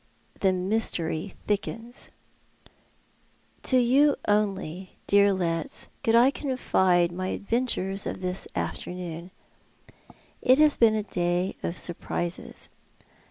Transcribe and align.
The 0.39 0.51
mystery 0.51 1.35
thickens. 1.45 2.09
To 3.61 3.77
you 3.77 4.15
only, 4.27 4.95
dear 5.05 5.31
Letts, 5.31 5.89
could 6.03 6.15
I 6.15 6.31
confide 6.31 7.11
my 7.11 7.27
adventures 7.27 8.07
of 8.07 8.19
this 8.19 8.47
afternoon. 8.55 9.29
It 10.41 10.57
has 10.57 10.75
been 10.75 10.95
a 10.95 11.03
day 11.03 11.55
of 11.61 11.77
surprises. 11.77 12.67